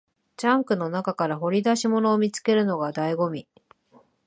[0.35, 3.47] ジャンクの中から掘り出し物を見つけるのが醍醐味